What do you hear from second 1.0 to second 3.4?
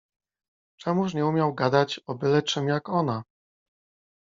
nie umiał gadać o byle czym, jak ona?